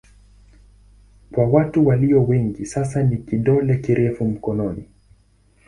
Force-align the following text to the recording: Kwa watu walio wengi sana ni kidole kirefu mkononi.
Kwa 1.31 1.47
watu 1.47 1.87
walio 1.87 2.23
wengi 2.23 2.65
sana 2.65 3.03
ni 3.03 3.17
kidole 3.17 3.77
kirefu 3.77 4.25
mkononi. 4.25 4.85